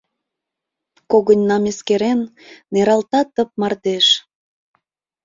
[1.11, 2.19] Когыньнам эскерен,
[2.73, 4.05] Нералта тып мардеж.